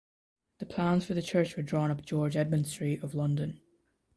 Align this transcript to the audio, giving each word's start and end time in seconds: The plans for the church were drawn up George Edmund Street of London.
The 0.57 0.65
plans 0.65 1.05
for 1.05 1.13
the 1.13 1.21
church 1.21 1.55
were 1.55 1.61
drawn 1.61 1.91
up 1.91 2.03
George 2.03 2.35
Edmund 2.35 2.65
Street 2.65 3.03
of 3.03 3.13
London. 3.13 3.61